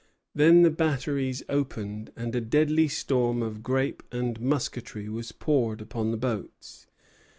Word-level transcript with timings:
Then 0.33 0.63
the 0.63 0.71
batteries 0.71 1.43
opened, 1.47 2.11
and 2.15 2.33
a 2.33 2.41
deadly 2.41 2.87
storm 2.87 3.43
of 3.43 3.61
grape 3.61 4.01
and 4.11 4.41
musketry 4.41 5.07
was 5.07 5.31
poured 5.31 5.79
upon 5.79 6.09
the 6.09 6.17
boats. 6.17 6.87